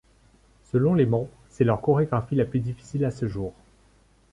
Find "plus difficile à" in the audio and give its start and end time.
2.45-3.11